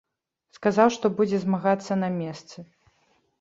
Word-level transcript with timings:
Сказаў, 0.57 0.87
што 0.95 1.11
будзе 1.19 1.37
змагацца 1.43 1.99
на 2.05 2.09
месцы. 2.17 2.57